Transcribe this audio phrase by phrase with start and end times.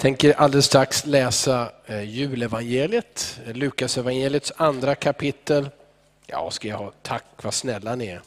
[0.00, 5.70] tänker alldeles strax läsa eh, julevangeliet, eh, Lukas evangeliets andra kapitel.
[6.26, 8.22] Ja, ska jag ha tack vad snälla ni är.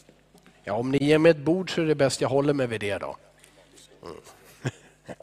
[0.64, 2.82] Ja, om ni ger mig ett bord så är det bäst jag håller mig vid
[2.82, 3.18] det då.
[4.04, 4.16] Mm.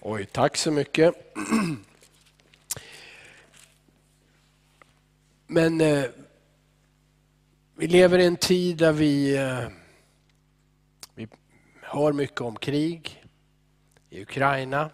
[0.00, 1.14] Oj, tack så mycket.
[5.46, 6.04] Men eh,
[7.76, 9.68] vi lever i en tid där vi, eh,
[11.14, 11.28] vi
[11.82, 13.22] hör mycket om krig
[14.16, 14.90] i Ukraina,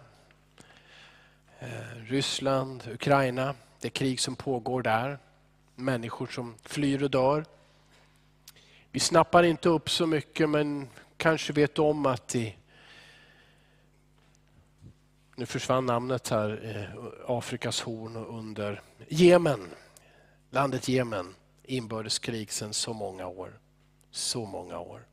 [1.59, 3.55] eh, Ryssland, Ukraina.
[3.79, 5.19] Det krig som pågår där.
[5.75, 7.45] Människor som flyr och dör.
[8.91, 12.57] Vi snappar inte upp så mycket men kanske vet om att i
[15.35, 19.69] nu försvann namnet här, eh, Afrikas horn under Jemen,
[20.49, 23.59] landet Jemen, inbördeskrig sedan så många år.
[24.11, 25.07] Så många år.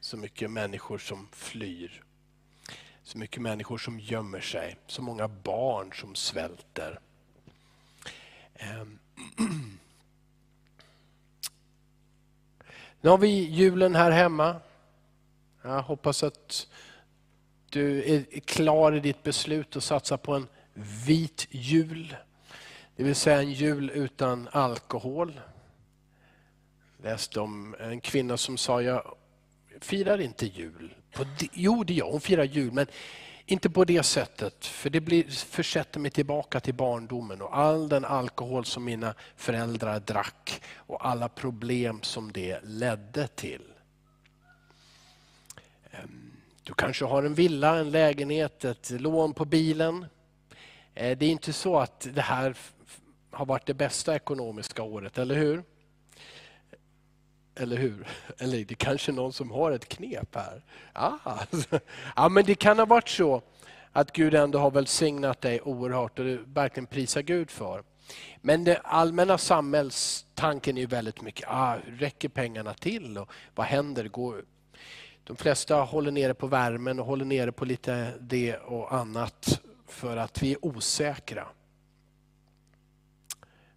[0.00, 2.04] Så mycket människor som flyr.
[3.08, 4.76] Så mycket människor som gömmer sig.
[4.86, 7.00] Så många barn som svälter.
[8.54, 8.98] Ehm.
[13.00, 14.56] Nu har vi julen här hemma.
[15.62, 16.66] Jag hoppas att
[17.70, 20.46] du är klar i ditt beslut att satsa på en
[21.06, 22.16] vit jul.
[22.96, 25.40] Det vill säga en jul utan alkohol.
[26.96, 29.14] Jag läste om en kvinna som sa, jag
[29.80, 30.94] firar inte jul.
[31.12, 32.86] På jo, det gör hon, firar jul, men
[33.46, 34.66] inte på det sättet.
[34.66, 40.00] För det blir, försätter mig tillbaka till barndomen och all den alkohol som mina föräldrar
[40.00, 43.62] drack och alla problem som det ledde till.
[45.90, 50.06] Ehm, du kanske har en villa, en lägenhet, ett lån på bilen.
[50.94, 52.56] Eh, det är inte så att det här
[53.30, 55.62] har varit det bästa ekonomiska året, eller hur?
[57.58, 58.06] Eller hur?
[58.38, 60.62] Eller det är kanske någon som har ett knep här.
[60.92, 61.80] Ah, alltså.
[62.16, 63.42] ja, men det kan ha varit så
[63.92, 67.82] att Gud ändå har välsignat dig oerhört och du verkligen prisar Gud för.
[68.40, 73.18] Men den allmänna samhällstanken är väldigt mycket, ah, räcker pengarna till?
[73.18, 74.08] Och vad händer?
[74.08, 74.44] Går,
[75.24, 80.16] de flesta håller nere på värmen och håller nere på lite det och annat för
[80.16, 81.48] att vi är osäkra.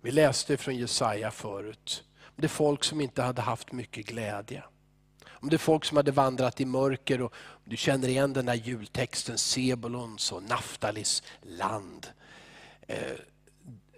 [0.02, 2.04] Vi läste från Jesaja förut.
[2.36, 4.64] Om Det är folk som inte hade haft mycket glädje.
[5.30, 7.34] Om det är folk som hade vandrat i mörker och
[7.64, 12.08] du känner igen den där jultexten, Sebulons och Naftalis land.
[12.88, 13.12] Eh,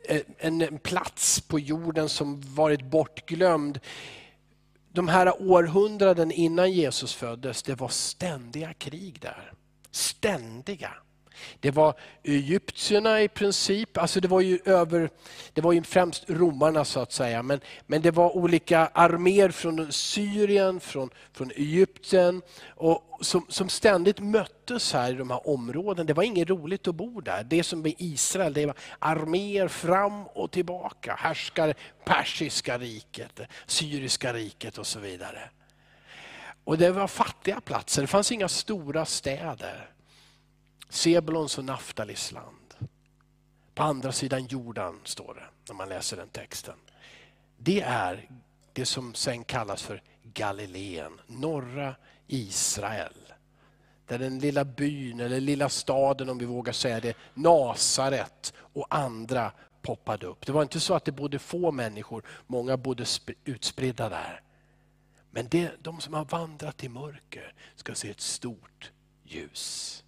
[0.04, 3.80] eh, en plats på jorden som varit bortglömd
[4.94, 9.54] de här århundraden innan Jesus föddes, det var ständiga krig där.
[9.92, 10.94] Ständiga.
[11.60, 11.94] Det var
[12.24, 15.10] egyptierna i princip, alltså det var ju, över,
[15.54, 19.92] det var ju främst romarna så att säga, men, men det var olika arméer från
[19.92, 26.08] Syrien, från, från Egypten, och som, som ständigt möttes här i de här områdena.
[26.08, 27.44] Det var inget roligt att bo där.
[27.44, 31.16] Det som är Israel, det var arméer fram och tillbaka.
[31.20, 31.74] Härskar
[32.06, 35.50] persiska riket, syriska riket och så vidare.
[36.64, 39.93] Och det var fattiga platser, det fanns inga stora städer.
[40.94, 42.74] Sebulons och Naftalis land.
[43.74, 46.76] På andra sidan Jordan står det, när man läser den texten.
[47.58, 48.30] Det är
[48.74, 51.96] det som sen kallas för Galileen, norra
[52.28, 53.34] Israel.
[54.08, 59.52] Där den lilla byn, eller lilla staden om vi vågar säga det, Nasaret och andra
[59.82, 60.46] poppade upp.
[60.46, 63.06] Det var inte så att det bodde få människor, många bodde
[63.46, 64.42] utspridda där.
[65.32, 68.92] Men det, de som har vandrat i mörker ska se ett stort
[69.24, 70.03] ljus.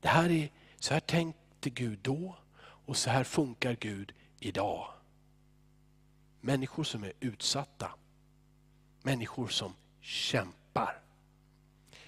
[0.00, 4.92] Det här är, så här tänkte Gud då och så här funkar Gud idag.
[6.40, 7.90] Människor som är utsatta.
[9.02, 11.00] Människor som kämpar.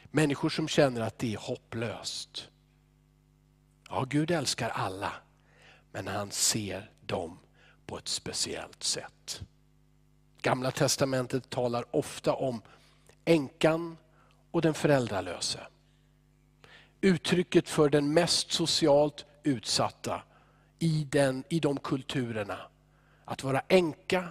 [0.04, 2.48] Människor som känner att det är hopplöst.
[3.88, 5.12] Ja, Gud älskar alla,
[5.92, 7.38] men han ser dem
[7.86, 9.42] på ett speciellt sätt.
[10.42, 12.62] Gamla testamentet talar ofta om
[13.24, 13.96] änkan
[14.50, 15.66] och den föräldralöse
[17.00, 20.22] uttrycket för den mest socialt utsatta
[20.78, 22.58] i, den, i de kulturerna.
[23.24, 24.28] Att vara änka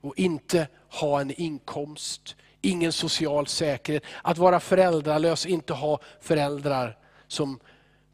[0.00, 4.02] och inte ha en inkomst, ingen social säkerhet.
[4.22, 7.60] Att vara föräldralös, inte ha föräldrar som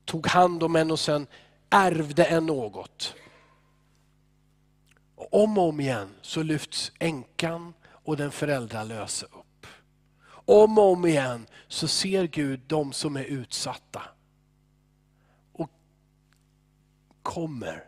[0.04, 1.26] tog hand om en och sen
[1.70, 3.14] ärvde en något.
[5.16, 9.43] Och om och om igen så lyfts änkan och den föräldralösa upp.
[10.44, 14.02] Om och om igen så ser Gud de som är utsatta.
[15.52, 15.70] Och
[17.22, 17.84] kommer,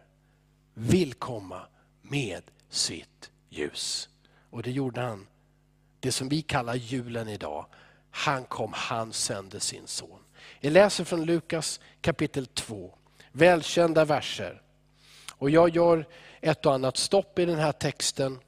[0.75, 1.61] vill komma
[2.03, 4.09] med sitt ljus.
[4.51, 5.27] Och det gjorde han.
[6.01, 7.67] Det som vi kallar julen idag.
[8.11, 10.21] Han kom, han sände sin son.
[10.61, 12.95] Jag läser från Lukas kapitel 2,
[13.33, 14.63] välkända verser.
[15.33, 16.09] Och jag gör
[16.41, 18.39] ett och annat stopp i den här texten,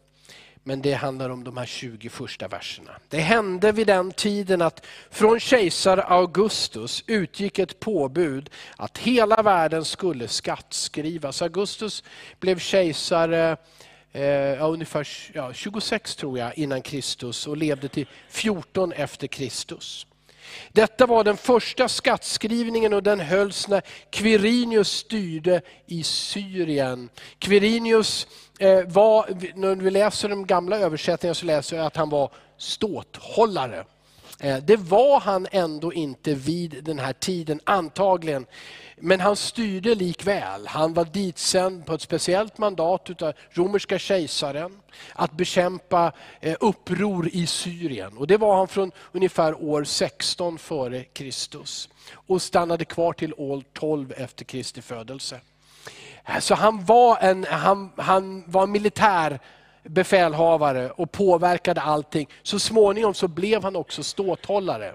[0.68, 2.90] men det handlar om de här 20 första verserna.
[3.08, 9.84] Det hände vid den tiden att från kejsar Augustus utgick ett påbud att hela världen
[9.84, 11.42] skulle skattskrivas.
[11.42, 12.04] Augustus
[12.40, 13.56] blev kejsare
[14.12, 20.06] eh, ungefär ja, 26 tror jag innan Kristus och levde till 14 efter Kristus.
[20.72, 27.08] Detta var den första skattskrivningen och den hölls när Quirinius styrde i Syrien.
[27.38, 28.26] Quirinius
[28.58, 33.84] eh, var, när vi läser de gamla översättningarna så läser jag att han var ståthållare.
[34.40, 38.46] Eh, det var han ändå inte vid den här tiden, antagligen.
[38.96, 40.66] Men han styrde likväl.
[40.66, 44.80] Han var ditsänd på ett speciellt mandat av romerska kejsaren
[45.12, 48.18] att bekämpa eh, uppror i Syrien.
[48.18, 53.62] Och det var han från ungefär år 16 före Kristus och stannade kvar till år
[53.72, 55.40] 12 efter Kristi födelse.
[56.40, 59.38] Så han var en, han, han var en militär
[59.82, 62.28] befälhavare och påverkade allting.
[62.42, 64.94] Så småningom så blev han också ståthållare.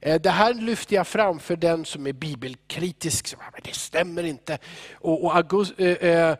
[0.00, 3.36] Eh, det här lyfter jag fram för den som är bibelkritisk.
[3.62, 4.58] Det stämmer inte.
[4.94, 6.36] Och, och August, äh, äh,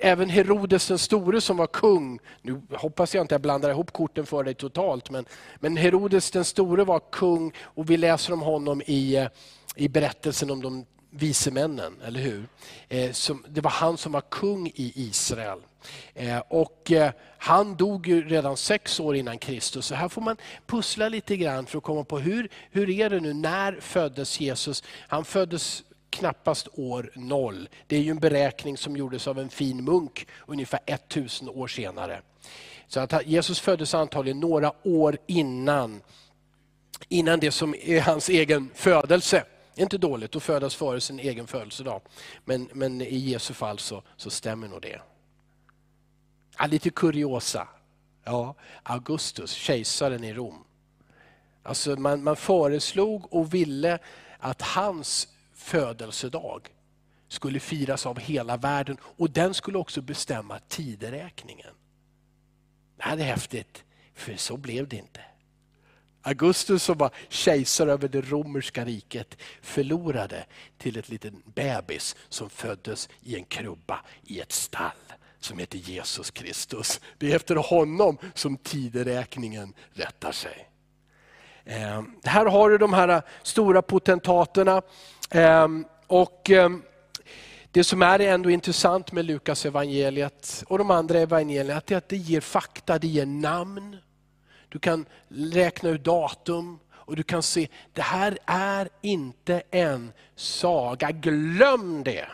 [0.00, 4.26] även Herodes den store som var kung, nu hoppas jag inte jag blandar ihop korten
[4.26, 5.24] för dig totalt, men,
[5.60, 9.28] men Herodes den store var kung och vi läser om honom i,
[9.76, 12.48] i berättelsen om de vise männen, eller hur?
[12.88, 15.58] Eh, som, det var han som var kung i Israel.
[16.14, 19.86] Eh, och eh, han dog ju redan sex år innan Kristus.
[19.86, 20.36] Så här får man
[20.66, 24.82] pussla lite grann för att komma på hur, hur är det nu, när föddes Jesus?
[25.08, 27.68] Han föddes knappast år noll.
[27.86, 32.22] Det är ju en beräkning som gjordes av en fin munk ungefär 1000 år senare.
[32.88, 36.02] Så att Jesus föddes antagligen några år innan,
[37.08, 39.44] innan det som är hans egen födelse.
[39.80, 42.02] Inte dåligt att födas före sin egen födelsedag.
[42.44, 45.00] Men, men i Jesu fall så, så stämmer nog det.
[46.58, 47.68] Ja, lite kuriosa.
[48.24, 50.64] Ja, Augustus, kejsaren i Rom.
[51.62, 53.98] Alltså man, man föreslog och ville
[54.38, 56.68] att hans födelsedag
[57.28, 61.74] skulle firas av hela världen och den skulle också bestämma tideräkningen.
[62.96, 63.84] Det här är häftigt,
[64.14, 65.20] för så blev det inte.
[66.22, 70.44] Augustus som var kejsare över det romerska riket förlorade
[70.78, 74.90] till ett liten bebis som föddes i en krubba i ett stall
[75.40, 77.00] som heter Jesus Kristus.
[77.18, 80.68] Det är efter honom som tideräkningen rättar sig.
[81.64, 84.82] Eh, här har du de här stora potentaterna.
[85.30, 85.68] Eh,
[86.06, 86.70] och eh,
[87.72, 92.16] Det som är ändå intressant med Lukas evangeliet och de andra evangelierna är att det
[92.16, 93.96] ger fakta, det ger namn.
[94.70, 101.10] Du kan räkna ut datum och du kan se, det här är inte en saga.
[101.10, 102.28] Glöm det!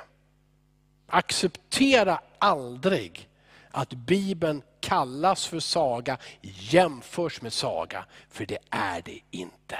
[1.06, 3.28] Acceptera aldrig
[3.70, 9.78] att Bibeln kallas för saga, jämförs med saga, för det är det inte.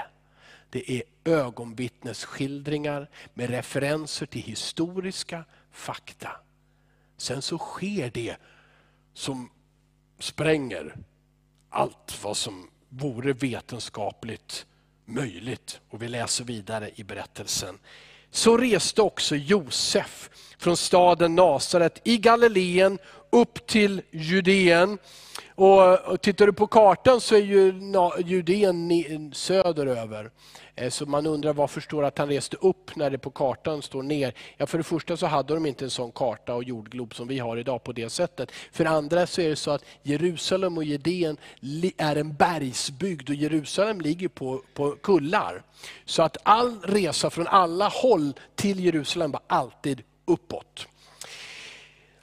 [0.69, 6.31] Det är ögonvittnesskildringar med referenser till historiska fakta.
[7.17, 8.35] Sen så sker det
[9.13, 9.49] som
[10.19, 10.97] spränger
[11.77, 14.65] allt vad som vore vetenskapligt
[15.05, 15.79] möjligt.
[15.89, 17.79] Och vi läser vidare i berättelsen.
[18.31, 24.97] Så reste också Josef från staden Nasaret i Galileen upp till Judeen.
[25.59, 27.73] Och, tittar du på kartan så är ju
[28.25, 30.31] Judeen söderöver.
[30.75, 34.03] Eh, så man undrar varför står att han reste upp när det på kartan står
[34.03, 34.33] ner.
[34.57, 37.39] Ja, för det första så hade de inte en sån karta och jordglob som vi
[37.39, 38.51] har idag på det sättet.
[38.71, 41.37] För det andra så är det så att Jerusalem och Judeen
[41.97, 45.63] är en bergsbygd och Jerusalem ligger på, på kullar.
[46.05, 50.87] Så att all resa från alla håll till Jerusalem var alltid uppåt.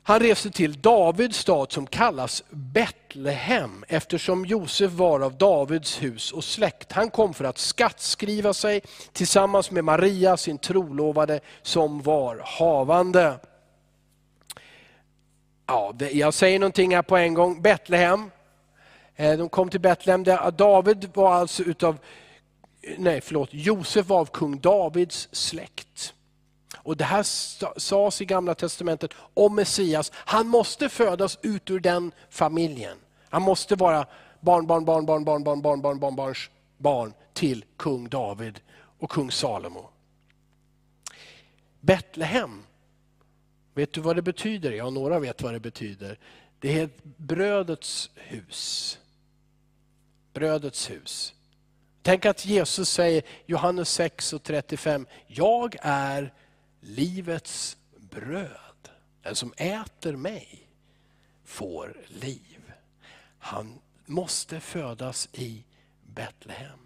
[0.07, 6.45] Han reste till Davids stad som kallas Betlehem eftersom Josef var av Davids hus och
[6.45, 6.93] släkt.
[6.93, 8.83] Han kom för att skattskriva sig
[9.13, 13.39] tillsammans med Maria, sin trolovade, som var havande.
[15.67, 17.63] Ja, jag säger någonting här på en gång.
[17.63, 18.31] Betlehem.
[19.17, 20.25] Eh, de kom till Betlehem.
[20.57, 21.99] David var alltså utav,
[22.99, 26.15] nej förlåt, Josef var av kung Davids släkt.
[26.85, 27.23] Och Det här
[27.81, 30.13] sades i gamla testamentet om Messias.
[30.15, 32.99] Han måste födas ut ur den familjen.
[33.29, 34.07] Han måste vara
[34.41, 38.61] barn, barn, barn, barn, barn, barn, barn, barn, barn, barns barn till kung David
[38.99, 39.91] och kung Salomo.
[41.81, 42.63] Betlehem,
[43.75, 44.73] vet du vad det betyder?
[44.73, 46.19] Ja, några vet vad det betyder.
[46.59, 48.99] Det är brödets hus.
[50.33, 51.35] Brödets hus.
[52.03, 56.33] Tänk att Jesus säger, Johannes 6 och 35, jag är
[56.85, 57.77] livets
[58.11, 58.49] bröd.
[59.23, 60.69] Den som äter mig
[61.45, 62.73] får liv.
[63.39, 65.65] Han måste födas i
[66.03, 66.79] Betlehem.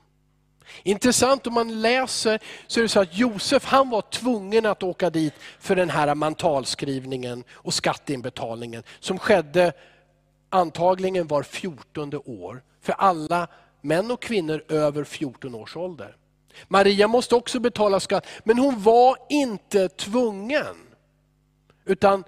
[0.83, 5.11] Intressant om man läser så är det så att Josef han var tvungen att åka
[5.11, 9.73] dit för den här mantalskrivningen och skatteinbetalningen som skedde
[10.49, 13.49] antagligen var 14 år för alla
[13.81, 16.17] män och kvinnor över 14 års ålder.
[16.69, 20.77] Maria måste också betala skatt, men hon var inte tvungen.
[21.85, 22.25] Utan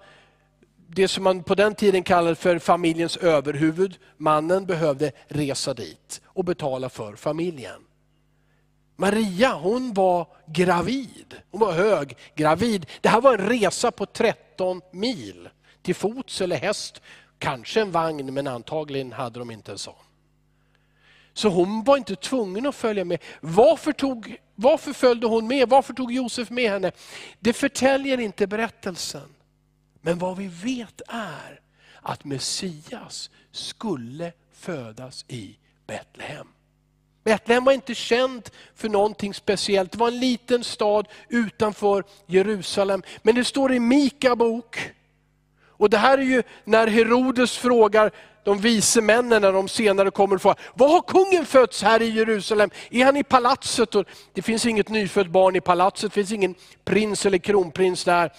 [0.87, 6.44] det som man på den tiden kallade för familjens överhuvud, mannen behövde resa dit och
[6.44, 7.80] betala för familjen.
[8.96, 12.87] Maria hon var gravid, hon var hög gravid.
[13.00, 15.49] Det här var en resa på 13 mil,
[15.82, 17.02] till fots eller häst,
[17.38, 19.94] kanske en vagn men antagligen hade de inte en sån.
[21.40, 23.18] Så hon var inte tvungen att följa med.
[23.40, 25.68] Varför, tog, varför följde hon med?
[25.68, 26.92] Varför tog Josef med henne?
[27.38, 29.35] Det förtäljer inte berättelsen.
[30.00, 31.61] Men vad vi vet är
[32.02, 35.56] att Messias skulle födas i
[35.87, 36.47] Betlehem.
[37.25, 39.92] Betlehem var inte känd för någonting speciellt.
[39.92, 43.02] Det var en liten stad utanför Jerusalem.
[43.23, 44.90] Men det står i Mika bok,
[45.66, 48.11] och det här är ju när Herodes frågar
[48.44, 52.11] de vise männen när de senare kommer och frågar, var har kungen fötts här i
[52.11, 52.70] Jerusalem?
[52.90, 53.94] Är han i palatset?
[53.94, 56.54] Och det finns inget nyfött barn i palatset, det finns ingen
[56.85, 58.32] prins eller kronprins där.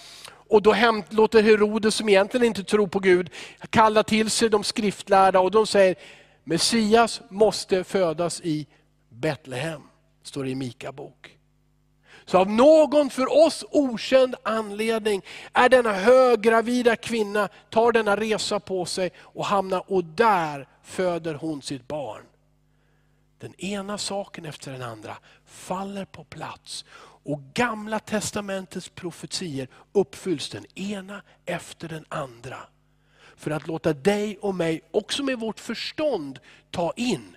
[0.48, 3.30] Och då hem, låter Herodes, som egentligen inte tror på Gud,
[3.70, 5.94] kalla till sig de skriftlärda och de säger,
[6.44, 8.66] Messias måste födas i
[9.08, 9.82] Betlehem,
[10.22, 11.36] står det i Mika bok.
[12.26, 18.84] Så av någon för oss okänd anledning är denna höggravida kvinna, tar denna resa på
[18.84, 22.22] sig och hamnar, och där föder hon sitt barn.
[23.38, 26.84] Den ena saken efter den andra faller på plats
[27.24, 32.58] och gamla testamentets profetier uppfylls den ena efter den andra.
[33.36, 36.38] För att låta dig och mig, också med vårt förstånd,
[36.70, 37.36] ta in.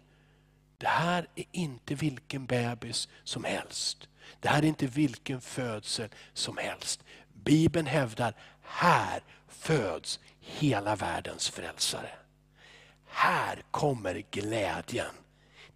[0.77, 4.07] Det här är inte vilken bebis som helst.
[4.45, 7.03] Det här är inte vilken födsel som helst.
[7.33, 12.09] Bibeln hävdar, här föds hela världens frälsare.
[13.05, 15.15] Här kommer glädjen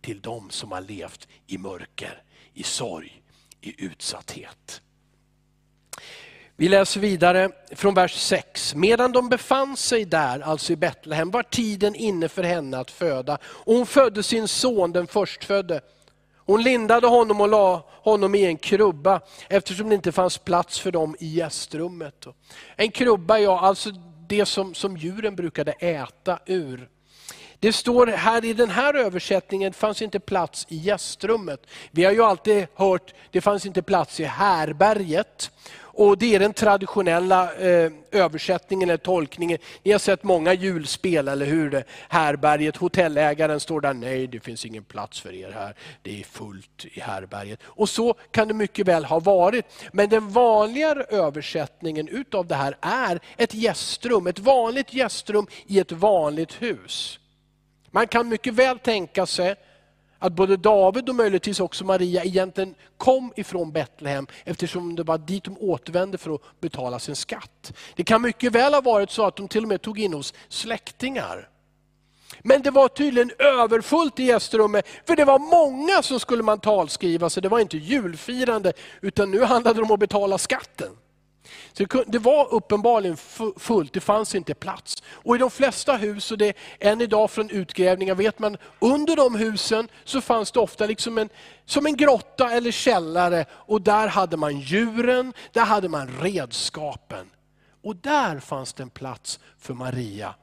[0.02, 2.24] till de som har levt i mörker,
[2.54, 3.22] i sorg,
[3.62, 4.82] i utsatthet.
[6.56, 8.76] Vi läser vidare från vers 6.
[8.76, 13.38] Medan de befann sig där, alltså i Betlehem, var tiden inne för henne att föda.
[13.44, 15.82] Och hon födde sin son, den förstfödde.
[16.50, 20.92] Hon lindade honom och la honom i en krubba eftersom det inte fanns plats för
[20.92, 22.28] dem i gästrummet.
[22.76, 23.90] En krubba, ja, alltså
[24.28, 26.90] det som, som djuren brukade äta ur.
[27.60, 31.68] Det står här i den här översättningen, det fanns inte plats i gästrummet.
[31.92, 35.52] Vi har ju alltid hört, det fanns inte plats i härberget.
[36.00, 39.58] Och Det är den traditionella eh, översättningen eller tolkningen.
[39.84, 41.84] Ni har sett många julspel, eller hur?
[42.10, 46.86] Härberget, hotellägaren står där, nej det finns ingen plats för er här, det är fullt
[46.86, 47.60] i härberget.
[47.64, 49.66] Och så kan det mycket väl ha varit.
[49.94, 55.92] Men den vanligare översättningen utav det här är ett gästrum, ett vanligt gästrum i ett
[55.92, 57.20] vanligt hus.
[57.92, 59.56] Man kan mycket väl tänka sig
[60.20, 65.44] att både David och möjligtvis också Maria egentligen kom ifrån Betlehem eftersom det var dit
[65.44, 67.74] de återvände för att betala sin skatt.
[67.96, 70.34] Det kan mycket väl ha varit så att de till och med tog in hos
[70.50, 71.50] släktingar.
[72.42, 77.30] Men det var tydligen överfullt i gästrummet, för det var många som skulle man talskriva
[77.30, 80.98] så Det var inte julfirande, utan nu handlade det om att betala skatten.
[81.74, 83.18] Så det var uppenbarligen
[83.58, 85.04] fullt, det fanns inte plats.
[85.10, 89.36] Och i de flesta hus, och det än idag från utgrävningar vet man, under de
[89.36, 91.30] husen så fanns det ofta liksom en,
[91.66, 93.46] som en grotta eller källare.
[93.52, 97.30] Och där hade man djuren, där hade man redskapen.
[97.82, 100.36] Och där fanns det en plats för Maria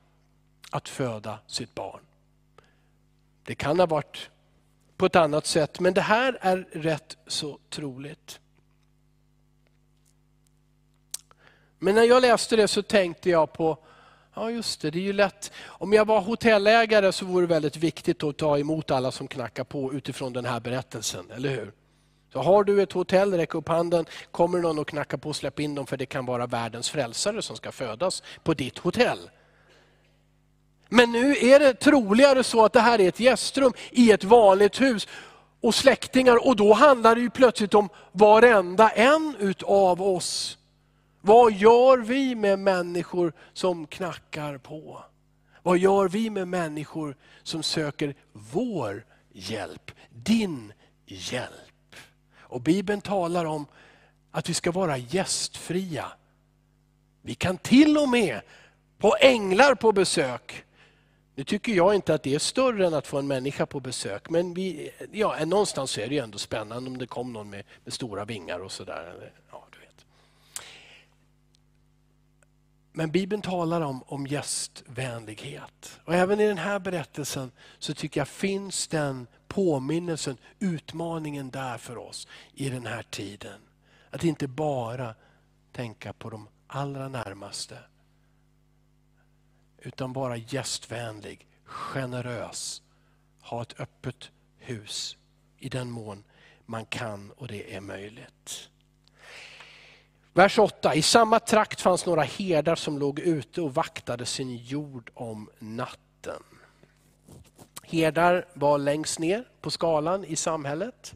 [0.70, 2.00] att föda sitt barn.
[3.42, 4.30] Det kan ha varit
[4.96, 8.40] på ett annat sätt, men det här är rätt så troligt.
[11.86, 13.78] Men när jag läste det så tänkte jag på,
[14.34, 15.52] ja just det, det är ju lätt.
[15.66, 19.64] Om jag var hotellägare så vore det väldigt viktigt att ta emot alla som knackar
[19.64, 21.72] på utifrån den här berättelsen, eller hur?
[22.32, 24.04] Så har du ett hotell, räck upp handen.
[24.30, 27.56] Kommer någon och knackar på, släpp in dem för det kan vara världens frälsare som
[27.56, 29.30] ska födas på ditt hotell.
[30.88, 34.80] Men nu är det troligare så att det här är ett gästrum i ett vanligt
[34.80, 35.08] hus
[35.60, 40.58] och släktingar och då handlar det ju plötsligt om varenda en utav oss
[41.26, 45.04] vad gör vi med människor som knackar på?
[45.62, 50.72] Vad gör vi med människor som söker vår hjälp, din
[51.06, 51.96] hjälp.
[52.38, 53.66] Och Bibeln talar om
[54.30, 56.12] att vi ska vara gästfria.
[57.22, 58.40] Vi kan till och med
[58.98, 60.64] få änglar på besök.
[61.34, 64.30] Nu tycker jag inte att det är större än att få en människa på besök,
[64.30, 67.92] men vi, ja, någonstans är det ju ändå spännande om det kom någon med, med
[67.92, 69.32] stora vingar och sådär.
[69.50, 70.06] Ja, du vet.
[72.98, 76.00] Men Bibeln talar om, om gästvänlighet.
[76.04, 81.98] Och även i den här berättelsen så tycker jag finns den påminnelsen, utmaningen där för
[81.98, 83.60] oss i den här tiden.
[84.10, 85.14] Att inte bara
[85.72, 87.78] tänka på de allra närmaste.
[89.78, 92.82] Utan vara gästvänlig, generös,
[93.40, 95.16] ha ett öppet hus
[95.58, 96.24] i den mån
[96.66, 98.70] man kan och det är möjligt.
[100.36, 100.94] Vers 8.
[100.94, 106.42] I samma trakt fanns några herdar som låg ute och vaktade sin jord om natten.
[107.82, 111.14] Herdar var längst ner på skalan i samhället.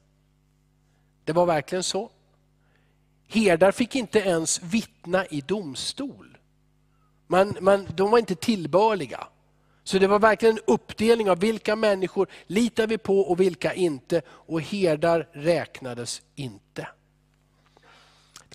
[1.25, 2.11] Det var verkligen så.
[3.29, 6.39] Herdar fick inte ens vittna i domstol.
[7.27, 9.27] Man, man, de var inte tillbörliga.
[9.85, 14.23] Så det var verkligen en uppdelning av vilka människor litar vi på och vilka inte.
[14.29, 16.89] Och herdar räknades inte.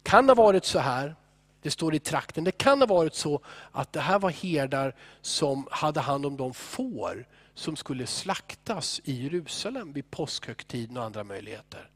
[0.06, 1.16] Det kan ha varit så här,
[1.62, 5.68] det står i trakten, det kan ha varit så att det här var herdar som
[5.72, 11.90] hade hand om de får som skulle slaktas i Jerusalem vid påskhögtiden och andra möjligheter.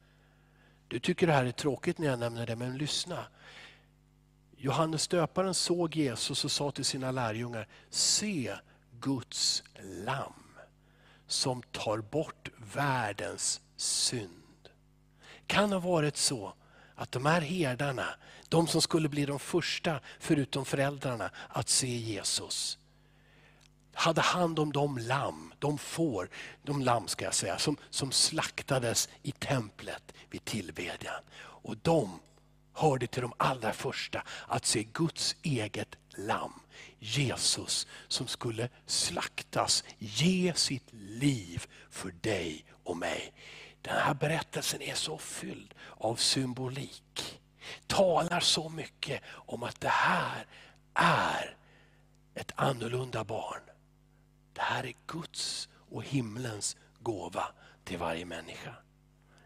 [0.88, 3.26] Du tycker det här är tråkigt när jag nämner det, men lyssna.
[4.58, 8.56] Johannes döparen såg Jesus och sa till sina lärjungar, se
[9.00, 9.64] Guds
[10.06, 10.58] lamm
[11.28, 14.70] som tar bort världens synd.
[15.48, 16.54] Kan ha varit så
[17.00, 18.08] att de här herdarna,
[18.50, 22.78] de som skulle bli de första förutom föräldrarna att se Jesus,
[23.94, 26.30] hade hand om de lamm, de får,
[26.64, 31.22] de lamm ska jag säga, som, som slaktades i templet vid tillbedjan.
[31.40, 32.20] Och de
[32.74, 36.60] hörde till de allra första att se Guds eget lamm,
[37.00, 43.34] Jesus, som skulle slaktas, ge sitt liv för dig och mig.
[43.82, 47.40] Den här berättelsen är så fylld av symbolik.
[47.88, 50.46] Talar så mycket om att det här
[50.94, 51.56] är
[52.36, 53.62] ett annorlunda barn.
[54.54, 57.48] Det här är Guds och himlens gåva
[57.84, 58.74] till varje människa.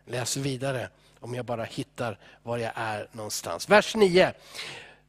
[0.05, 3.69] Läs vidare om jag bara hittar var jag är någonstans.
[3.69, 4.33] Vers 9.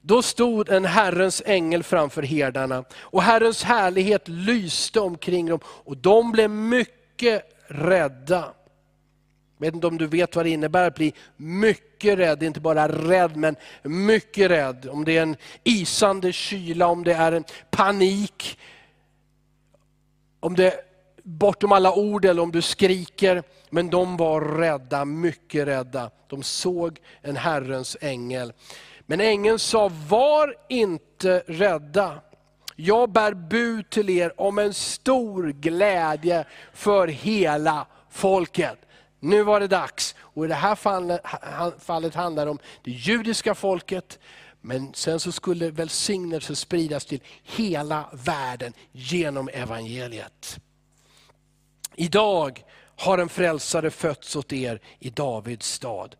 [0.00, 6.32] Då stod en Herrens ängel framför herdarna och Herrens härlighet lyste omkring dem och de
[6.32, 8.52] blev mycket rädda.
[9.64, 12.88] Jag vet inte om du vet vad det innebär att bli mycket rädd, inte bara
[12.88, 14.88] rädd men mycket rädd.
[14.90, 18.59] Om det är en isande kyla, om det är en panik,
[20.40, 20.81] om det är
[21.22, 23.42] bortom alla ord eller om du skriker.
[23.70, 26.11] Men de var rädda, mycket rädda.
[26.29, 28.53] De såg en Herrens ängel.
[29.07, 32.20] Men ängeln sa, var inte rädda.
[32.77, 38.79] Jag bär bud till er om en stor glädje för hela folket.
[39.24, 40.14] Nu var det dags.
[40.18, 40.74] Och I det här
[41.78, 44.18] fallet, handlar det om det judiska folket,
[44.60, 50.58] men sen så skulle välsignelse spridas till hela världen genom evangeliet.
[51.94, 52.64] Idag
[52.96, 56.16] har en frälsare fötts åt er i Davids stad.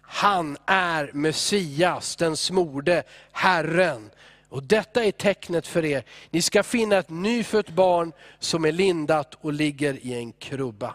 [0.00, 4.10] Han är Messias, den smorde Herren.
[4.48, 6.04] Och detta är tecknet för er.
[6.30, 10.94] Ni ska finna ett nyfött barn som är lindat och ligger i en krubba.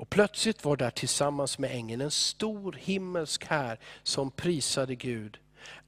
[0.00, 5.38] Och plötsligt var där tillsammans med ängeln en stor himmelsk här som prisade Gud.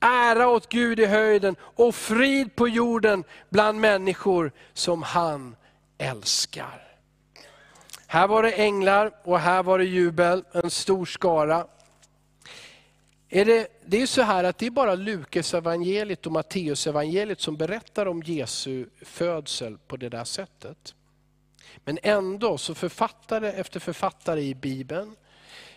[0.00, 5.56] Ära åt Gud i höjden och frid på jorden bland människor som han
[5.98, 6.96] älskar.
[8.06, 11.66] Här var det änglar och här var det jubel, en stor skara.
[13.28, 17.40] Är det, det är så här att det är bara Lukas evangeliet och Matteus evangeliet
[17.40, 20.94] som berättar om Jesu födsel på det där sättet.
[21.84, 25.16] Men ändå så författare efter författare i Bibeln,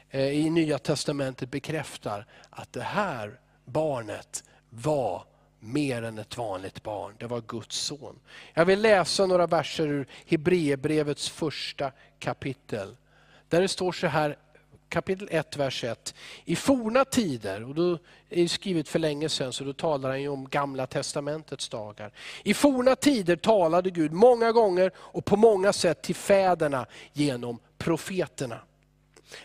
[0.10, 5.26] eh, i Nya Testamentet bekräftar att det här barnet var
[5.60, 7.15] mer än ett vanligt barn.
[7.20, 8.20] Det var Guds son.
[8.54, 12.96] Jag vill läsa några verser ur Hebreerbrevets första kapitel.
[13.50, 14.38] Där det står så här,
[14.89, 16.15] kapitel 1, vers 1.
[16.45, 17.91] I forna tider, och då
[18.30, 22.12] är det skrivet för länge sedan, så då talar han om gamla testamentets dagar.
[22.43, 28.60] I forna tider talade Gud många gånger och på många sätt till fäderna genom profeterna.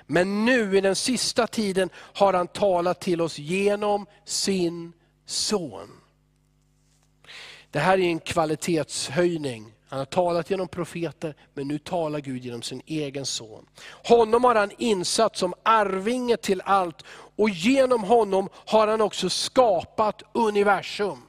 [0.06, 4.92] Men nu i den sista tiden har han talat till oss genom sin
[5.26, 5.90] son.
[7.70, 9.72] Det här är en kvalitetshöjning.
[9.90, 13.66] Han har talat genom profeter, men nu talar Gud genom sin egen son.
[14.04, 17.04] Honom har han insatt som arvinge till allt
[17.36, 21.22] och genom honom har han också skapat universum.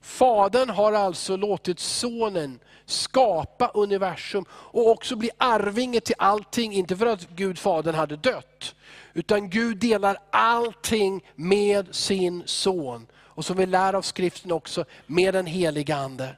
[0.00, 7.06] Fadern har alltså låtit sonen skapa universum och också bli arvinge till allting, inte för
[7.06, 8.74] att Gud Fadern hade dött,
[9.14, 13.06] utan Gud delar allting med sin son.
[13.16, 16.36] Och som vi lär av skriften också, med den heliga Ande.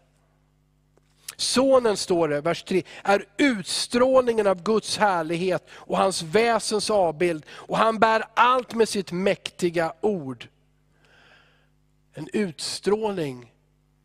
[1.43, 7.47] Sonen, står det, vers 3, är utstrålningen av Guds härlighet och hans väsens avbild.
[7.51, 10.49] Och han bär allt med sitt mäktiga ord.
[12.15, 13.53] En utstrålning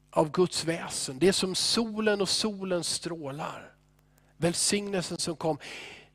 [0.10, 1.20] av Guds väsen.
[1.20, 3.72] Det är som solen och solens strålar.
[4.38, 5.58] Välsignelsen som kom.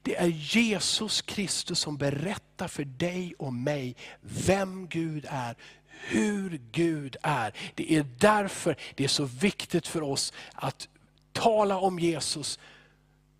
[0.02, 5.56] Det är Jesus Kristus som berättar för dig och mig vem Gud är,
[5.86, 7.52] hur Gud är.
[7.74, 10.88] Det är därför det är så viktigt för oss att
[11.32, 12.58] tala om Jesus,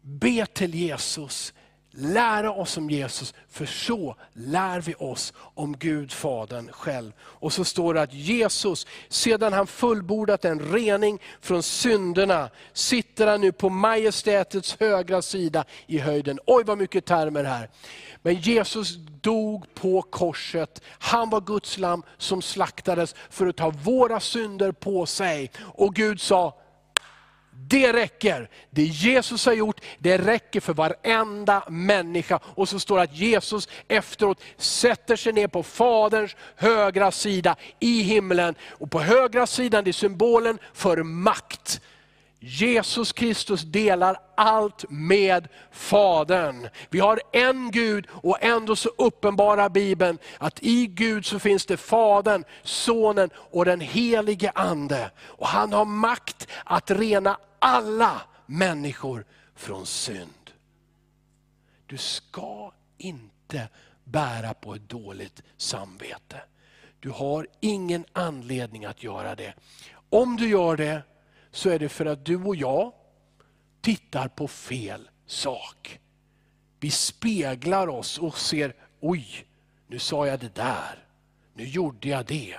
[0.03, 1.53] be till Jesus,
[1.95, 7.13] lära oss om Jesus, för så lär vi oss om Gud Fadern själv.
[7.21, 13.41] Och så står det att Jesus, sedan han fullbordat en rening från synderna, sitter han
[13.41, 16.39] nu på majestätets högra sida i höjden.
[16.47, 17.71] Oj vad mycket termer här.
[18.23, 20.83] Men Jesus dog på korset.
[20.99, 25.51] Han var Guds lam som slaktades för att ta våra synder på sig.
[25.61, 26.62] Och Gud sa,
[27.69, 28.49] det räcker.
[28.71, 32.41] Det Jesus har gjort, det räcker för varenda människa.
[32.45, 38.03] Och så står det att Jesus efteråt sätter sig ner på Faderns högra sida i
[38.03, 38.55] himlen.
[38.69, 41.81] Och på högra sidan, det är symbolen för makt.
[42.45, 46.69] Jesus Kristus delar allt med Fadern.
[46.91, 51.77] Vi har en Gud och ändå så uppenbarar Bibeln att i Gud så finns det
[51.77, 55.11] Fadern, Sonen och den helige Ande.
[55.21, 59.25] Och han har makt att rena alla människor
[59.55, 60.51] från synd.
[61.87, 63.69] Du ska inte
[64.05, 66.41] bära på ett dåligt samvete.
[67.01, 69.55] Du har ingen anledning att göra det.
[70.11, 71.03] Om du gör det,
[71.53, 72.93] så är det för att du och jag
[73.81, 76.01] tittar på fel sak.
[76.81, 79.47] Vi speglar oss och ser, oj,
[79.87, 81.07] nu sa jag det där.
[81.55, 82.57] Nu gjorde jag det.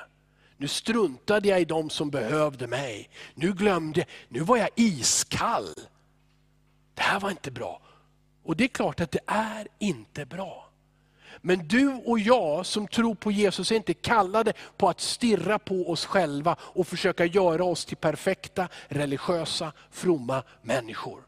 [0.57, 3.09] Nu struntade jag i dem som behövde mig.
[3.35, 5.73] Nu glömde nu var jag iskall.
[6.93, 7.81] Det här var inte bra.
[8.43, 10.62] Och det är klart att det är inte bra.
[11.45, 15.89] Men du och jag som tror på Jesus är inte kallade på att stirra på
[15.89, 21.23] oss själva och försöka göra oss till perfekta, religiösa, fromma människor.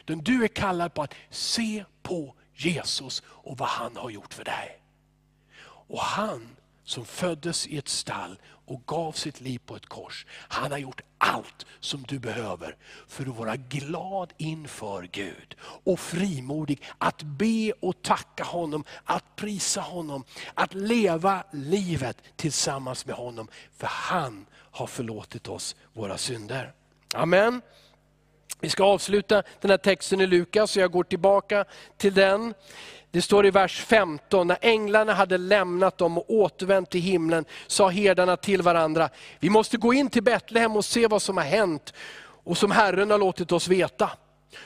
[0.00, 4.44] Utan du är kallad på att se på Jesus och vad han har gjort för
[4.44, 4.80] dig.
[5.66, 6.48] Och han
[6.84, 10.26] som föddes i ett stall och gav sitt liv på ett kors.
[10.30, 12.76] Han har gjort allt som du behöver
[13.08, 15.56] för att vara glad inför Gud.
[15.60, 20.24] Och frimodig att be och tacka honom, att prisa honom,
[20.54, 23.48] att leva livet tillsammans med honom.
[23.76, 26.72] För han har förlåtit oss våra synder.
[27.14, 27.62] Amen.
[28.60, 31.64] Vi ska avsluta den här texten i Lukas, och jag går tillbaka
[31.96, 32.54] till den.
[33.14, 37.88] Det står i vers 15, när änglarna hade lämnat dem och återvänt till himlen, sa
[37.88, 39.08] herdarna till varandra,
[39.40, 41.92] vi måste gå in till Betlehem och se vad som har hänt
[42.44, 44.10] och som Herren har låtit oss veta.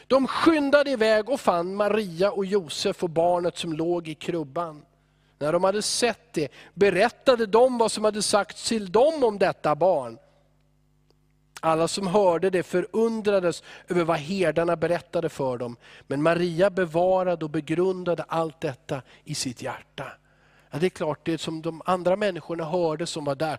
[0.06, 4.82] De skyndade iväg och fann Maria och Josef och barnet som låg i krubban.
[5.38, 9.74] När de hade sett det berättade de vad som hade sagts till dem om detta
[9.74, 10.18] barn.
[11.60, 15.76] Alla som hörde det förundrades över vad herdarna berättade för dem.
[16.06, 20.12] Men Maria bevarade och begrundade allt detta i sitt hjärta.
[20.70, 23.58] Ja, det är klart, det som de andra människorna hörde som var där,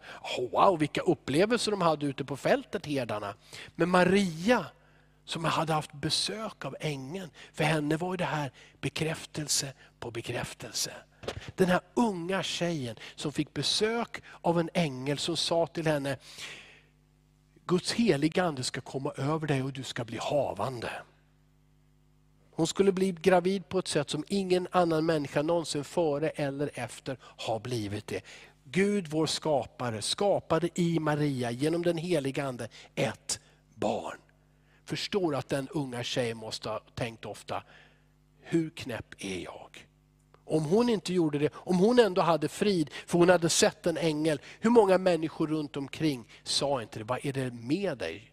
[0.51, 3.33] wow vilka upplevelser de hade ute på fältet, herdarna.
[3.75, 4.65] Men Maria,
[5.25, 10.91] som hade haft besök av ängeln, för henne var det här bekräftelse på bekräftelse.
[11.55, 16.17] Den här unga tjejen som fick besök av en ängel som sa till henne,
[17.69, 20.91] Guds heliga ande ska komma över dig och du ska bli havande.
[22.51, 27.17] Hon skulle bli gravid på ett sätt som ingen annan människa någonsin före eller efter
[27.21, 28.21] har blivit det.
[28.63, 33.39] Gud vår skapare skapade i Maria genom den heliga Ande ett
[33.75, 34.17] barn.
[34.85, 37.63] Förstår att den unga tjejen måste ha tänkt ofta,
[38.41, 39.88] hur knäpp är jag?
[40.49, 43.97] Om hon inte gjorde det, om hon ändå hade frid, för hon hade sett en
[43.97, 48.31] ängel, hur många människor runt omkring sa inte det, vad är det med dig?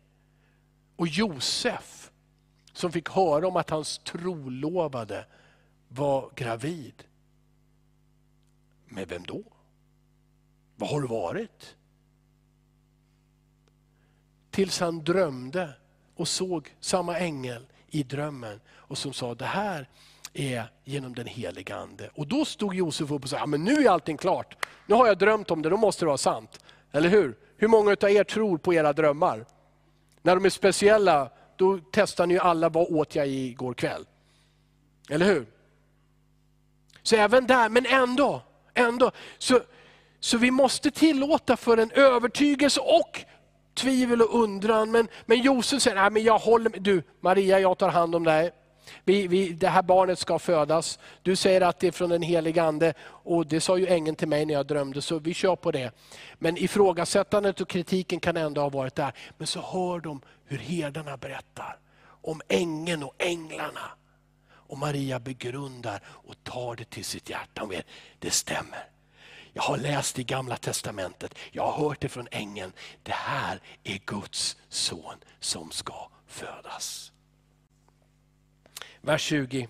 [0.97, 2.11] Och Josef,
[2.73, 5.27] som fick höra om att hans trolovade
[5.89, 7.05] var gravid.
[8.87, 9.43] Med vem då?
[10.77, 11.77] Vad har du varit?
[14.51, 15.73] Tills han drömde
[16.15, 19.89] och såg samma ängel i drömmen och som sa, det här
[20.37, 22.11] är genom den heliga Ande.
[22.15, 24.57] Och då stod Josef upp och sa, ja, men nu är allting klart.
[24.87, 26.65] Nu har jag drömt om det, då måste det vara sant.
[26.93, 27.37] Eller hur?
[27.57, 29.47] Hur många av er tror på era drömmar?
[30.23, 34.07] När de är speciella, då testar ni alla, vad åt jag igår kväll?
[35.11, 35.47] Eller hur?
[37.03, 38.43] Så även där, men ändå,
[38.75, 39.11] ändå.
[39.39, 39.61] Så,
[40.21, 43.25] så vi måste tillåta för en övertygelse och
[43.75, 44.91] tvivel och undran.
[44.91, 46.83] Men, men Josef säger, Nej, men jag håller med.
[46.83, 48.53] Du Maria, jag tar hand om dig.
[49.05, 50.99] Vi, vi, det här barnet ska födas.
[51.23, 54.29] Du säger att det är från den helige Ande och det sa ju ängeln till
[54.29, 55.91] mig när jag drömde, så vi kör på det.
[56.39, 59.13] Men ifrågasättandet och kritiken kan ändå ha varit där.
[59.39, 61.79] Men så hör de hur herdarna berättar
[62.23, 63.91] om ängeln och änglarna.
[64.69, 67.61] Och Maria begrundar och tar det till sitt hjärta.
[67.61, 67.87] Hon vet,
[68.19, 68.89] det stämmer.
[69.53, 72.73] Jag har läst i gamla testamentet, jag har hört det från ängeln.
[73.03, 77.13] Det här är Guds son som ska födas.
[79.07, 79.69] Vers 20.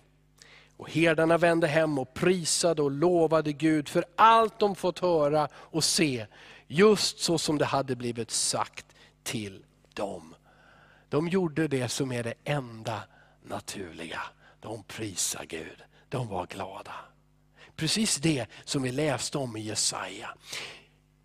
[0.76, 5.84] Och herdarna vände hem och prisade och lovade Gud för allt de fått höra och
[5.84, 6.26] se,
[6.66, 8.86] just så som det hade blivit sagt
[9.22, 10.34] till dem.
[11.08, 13.02] De gjorde det som är det enda
[13.42, 14.20] naturliga.
[14.60, 16.94] De prisade Gud, de var glada.
[17.76, 20.28] Precis det som vi läste om i Jesaja.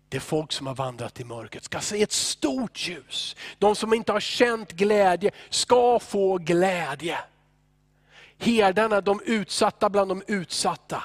[0.08, 3.36] Det folk som har vandrat i mörkret ska se ett stort ljus.
[3.58, 7.18] De som inte har känt glädje ska få glädje
[8.42, 11.02] herdarna, de utsatta bland de utsatta,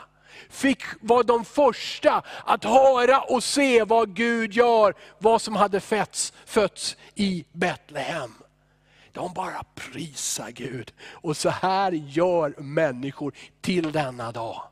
[0.49, 6.33] fick vara de första att höra och se vad Gud gör, vad som hade fötts,
[6.45, 8.33] fötts i Betlehem.
[9.11, 10.93] De bara prisar Gud.
[11.01, 14.63] Och så här gör människor till denna dag.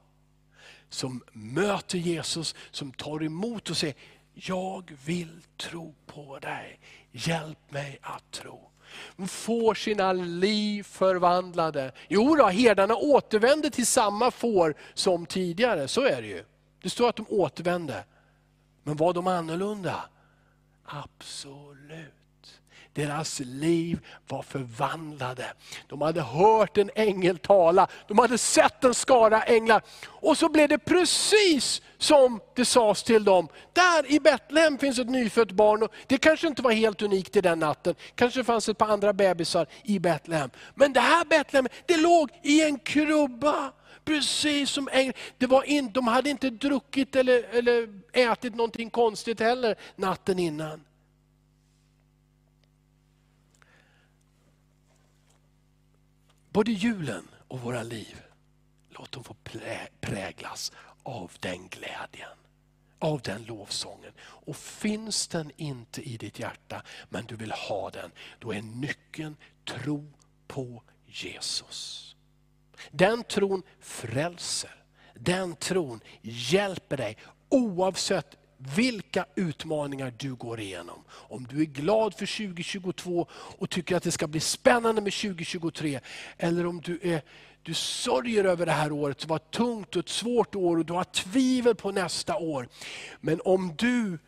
[0.90, 3.96] Som möter Jesus, som tar emot och säger,
[4.34, 6.80] jag vill tro på dig.
[7.12, 8.72] Hjälp mig att tro
[9.28, 11.92] får sina liv förvandlade.
[12.08, 16.44] Jo då, herdarna återvände till samma får som tidigare, så är det ju.
[16.82, 18.04] Det står att de återvände.
[18.84, 19.96] Men var de annorlunda?
[20.86, 22.25] Absolut.
[22.96, 25.54] Deras liv var förvandlade.
[25.88, 29.82] De hade hört en ängel tala, de hade sett en skara änglar.
[30.06, 33.48] Och så blev det precis som det sades till dem.
[33.74, 35.84] Där i Betlehem finns ett nyfött barn.
[35.84, 37.96] Och det kanske inte var helt unikt i den natten.
[38.16, 40.50] Kanske fanns ett par andra bebisar i Betlehem.
[40.76, 43.72] Men det här Betlehem, det låg i en krubba.
[44.06, 45.16] Precis som änglar.
[45.38, 50.82] Det var in, de hade inte druckit eller, eller ätit någonting konstigt heller natten innan.
[56.56, 58.22] Både julen och våra liv,
[58.90, 59.36] låt dem få
[60.02, 60.72] präglas
[61.04, 62.38] av den glädjen.
[63.00, 64.12] Av den lovsången.
[64.20, 69.38] Och finns den inte i ditt hjärta, men du vill ha den, då är nyckeln
[69.66, 70.12] tro
[70.48, 72.16] på Jesus.
[72.92, 74.86] Den tron frälser.
[75.14, 77.18] Den tron hjälper dig
[77.50, 81.04] oavsett vilka utmaningar du går igenom.
[81.10, 86.00] Om du är glad för 2022 och tycker att det ska bli spännande med 2023,
[86.38, 87.22] eller om du, är,
[87.64, 90.86] du sörjer över det här året som var ett tungt och ett svårt år och
[90.86, 92.68] du har tvivel på nästa år.
[93.22, 94.20] Men om du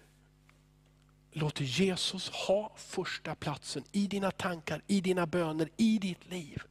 [1.32, 6.62] låter Jesus ha första platsen i dina tankar, i dina böner, i ditt liv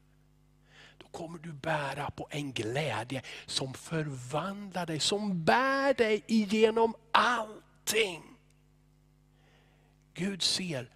[1.16, 8.22] kommer du bära på en glädje som förvandlar dig, som bär dig igenom allting.
[10.14, 10.90] Gud ser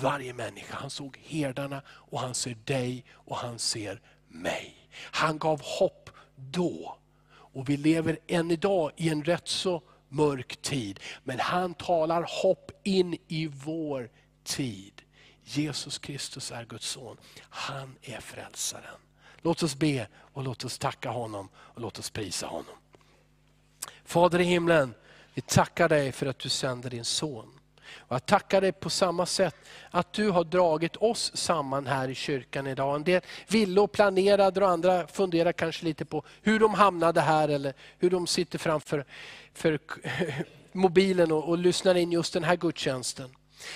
[0.00, 0.76] varje människa.
[0.76, 4.88] Han såg herdarna och han ser dig och han ser mig.
[4.94, 6.96] Han gav hopp då.
[7.32, 11.00] Och vi lever än idag i en rätt så mörk tid.
[11.24, 14.10] Men han talar hopp in i vår
[14.44, 15.02] tid.
[15.44, 17.16] Jesus Kristus är Guds son.
[17.40, 19.00] Han är frälsaren.
[19.42, 22.74] Låt oss be och låt oss tacka honom och låt oss prisa honom.
[24.04, 24.94] Fader i himlen,
[25.34, 27.58] vi tackar dig för att du sänder din son.
[27.96, 29.56] Och jag tackar dig på samma sätt
[29.90, 32.96] att du har dragit oss samman här i kyrkan idag.
[32.96, 37.48] En del ville och planerade och andra funderar kanske lite på hur de hamnade här
[37.48, 39.04] eller hur de sitter framför
[39.54, 39.78] för
[40.72, 43.30] mobilen och, och lyssnar in just den här gudstjänsten.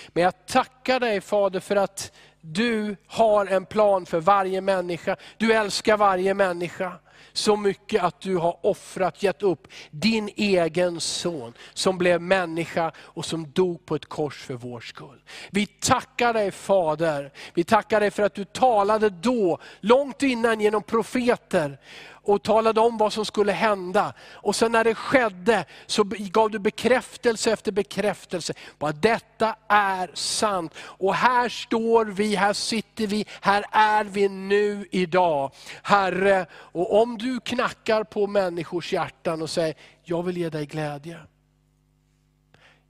[0.08, 2.12] Men jag tackar dig Fader för att
[2.52, 5.16] du har en plan för varje människa.
[5.36, 6.92] Du älskar varje människa
[7.32, 13.24] så mycket att du har offrat, gett upp din egen son som blev människa och
[13.24, 15.22] som dog på ett kors för vår skull.
[15.50, 20.82] Vi tackar dig Fader, vi tackar dig för att du talade då, långt innan genom
[20.82, 21.78] profeter,
[22.26, 24.14] och talade om vad som skulle hända.
[24.32, 30.10] Och sen när det skedde så gav du bekräftelse efter bekräftelse på att detta är
[30.14, 30.74] sant.
[30.78, 35.52] Och här står vi, här sitter vi, här är vi nu idag.
[35.82, 41.18] Herre, och om du knackar på människors hjärtan och säger, jag vill ge dig glädje.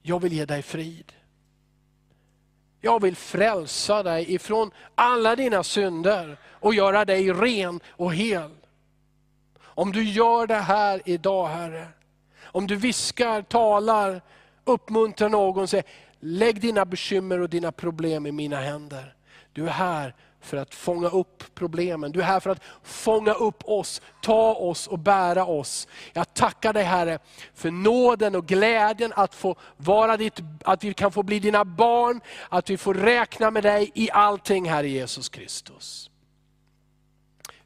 [0.03, 1.13] Jag vill ge dig frid.
[2.81, 8.51] Jag vill frälsa dig ifrån alla dina synder och göra dig ren och hel.
[9.77, 11.89] Om du gör det här idag Herre,
[12.45, 14.23] om du viskar, talar,
[14.65, 15.85] uppmuntrar någon, säger
[16.21, 19.15] lägg dina bekymmer och dina problem i mina händer.
[19.53, 22.13] Du är här för att fånga upp problemen.
[22.13, 25.89] Du är här för att fånga upp oss, ta oss och bära oss.
[26.13, 27.19] Jag tackar dig Herre
[27.55, 32.21] för nåden och glädjen att, få vara ditt, att vi kan få bli dina barn,
[32.49, 36.11] att vi får räkna med dig i allting Herre Jesus Kristus.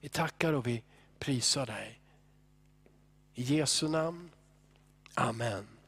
[0.01, 0.83] Vi tackar och vi
[1.19, 2.00] prisar dig.
[3.41, 4.29] I Jesu namn.
[5.17, 5.80] Amen.